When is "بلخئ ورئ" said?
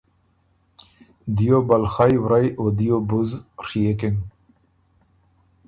1.67-2.47